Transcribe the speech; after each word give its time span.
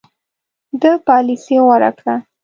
ده 0.81 0.91
پالیسي 1.07 1.55
غوره 1.65 1.91
کړه. 1.97 2.15